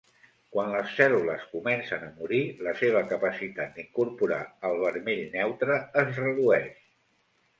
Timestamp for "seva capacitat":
2.79-3.77